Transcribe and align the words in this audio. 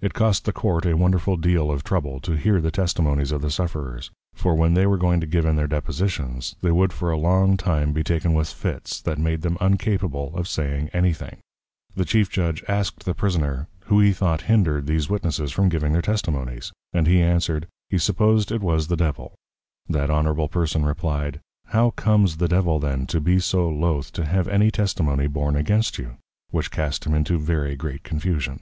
It 0.00 0.14
cost 0.14 0.44
the 0.44 0.52
Court 0.52 0.86
a 0.86 0.96
wonderful 0.96 1.36
deal 1.36 1.72
of 1.72 1.82
Trouble, 1.82 2.20
to 2.20 2.36
hear 2.36 2.60
the 2.60 2.70
Testimonies 2.70 3.32
of 3.32 3.42
the 3.42 3.50
Sufferers; 3.50 4.12
for 4.32 4.54
when 4.54 4.74
they 4.74 4.86
were 4.86 4.96
going 4.96 5.18
to 5.18 5.26
give 5.26 5.44
in 5.44 5.56
their 5.56 5.66
Depositions, 5.66 6.54
they 6.62 6.70
would 6.70 6.92
for 6.92 7.10
a 7.10 7.18
long 7.18 7.56
time 7.56 7.92
be 7.92 8.04
taken 8.04 8.32
with 8.32 8.48
Fits, 8.48 9.00
that 9.02 9.18
made 9.18 9.42
them 9.42 9.58
uncapable 9.60 10.32
of 10.36 10.46
saying 10.46 10.88
any 10.92 11.12
thing. 11.12 11.38
The 11.96 12.04
Chief 12.04 12.30
Judg 12.30 12.62
asked 12.68 13.06
the 13.06 13.14
Prisoner, 13.16 13.66
who 13.86 13.98
he 13.98 14.12
thought 14.12 14.42
hindred 14.42 14.86
these 14.86 15.10
Witnesses 15.10 15.50
from 15.50 15.68
giving 15.68 15.90
their 15.94 16.00
Testimonies? 16.00 16.72
And 16.92 17.08
he 17.08 17.20
answered, 17.20 17.66
He 17.90 17.98
supposed 17.98 18.52
it 18.52 18.62
was 18.62 18.86
the 18.86 18.96
Devil. 18.96 19.34
That 19.88 20.10
Honourable 20.10 20.46
Person 20.46 20.84
replied, 20.84 21.40
How 21.70 21.90
comes 21.90 22.36
the 22.36 22.46
Devil 22.46 22.78
then 22.78 23.08
to 23.08 23.20
be 23.20 23.40
so 23.40 23.68
loath 23.68 24.12
to 24.12 24.24
have 24.26 24.46
any 24.46 24.70
Testimony 24.70 25.26
born 25.26 25.56
against 25.56 25.98
you? 25.98 26.18
Which 26.52 26.70
cast 26.70 27.04
him 27.04 27.14
into 27.14 27.36
very 27.36 27.74
great 27.74 28.04
Confusion. 28.04 28.60